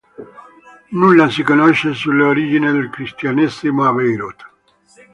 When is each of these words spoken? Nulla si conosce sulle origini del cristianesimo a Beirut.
Nulla 0.97 1.29
si 1.29 1.43
conosce 1.43 1.93
sulle 1.93 2.23
origini 2.23 2.71
del 2.71 2.89
cristianesimo 2.89 3.85
a 3.87 3.93
Beirut. 3.93 4.43